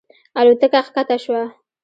الوتکه 0.39 0.79
ښکته 0.87 1.17
شوه. 1.23 1.43